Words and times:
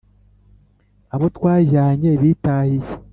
Abo 1.13 1.25
twajyanye 1.35 2.09
bitahiye; 2.21 2.89